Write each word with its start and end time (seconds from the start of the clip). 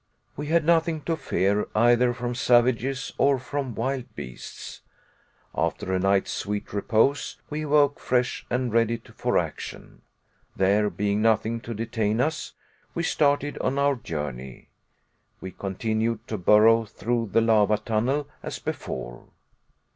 We 0.35 0.47
had 0.47 0.65
nothing 0.65 1.01
to 1.01 1.15
fear 1.15 1.67
either 1.75 2.11
from 2.11 2.33
savages 2.33 3.13
or 3.19 3.37
from 3.37 3.75
wild 3.75 4.15
beasts. 4.15 4.81
After 5.53 5.93
a 5.93 5.99
night's 5.99 6.31
sweet 6.31 6.73
repose, 6.73 7.37
we 7.51 7.61
awoke 7.61 7.99
fresh 7.99 8.43
and 8.49 8.73
ready 8.73 8.97
for 8.97 9.37
action. 9.37 10.01
There 10.55 10.89
being 10.89 11.21
nothing 11.21 11.61
to 11.61 11.75
detain 11.75 12.19
us, 12.19 12.53
we 12.95 13.03
started 13.03 13.59
on 13.59 13.77
our 13.77 13.95
journey. 13.95 14.69
We 15.39 15.51
continued 15.51 16.27
to 16.29 16.37
burrow 16.39 16.85
through 16.85 17.27
the 17.33 17.41
lava 17.41 17.77
tunnel 17.77 18.27
as 18.41 18.57
before. 18.57 19.27